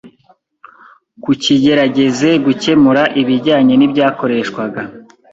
ku 1.23 1.31
kigerageze 1.43 2.29
gukemura 2.45 3.03
ibijyanye 3.21 3.73
n’ibyakoreshwaga. 3.77 4.81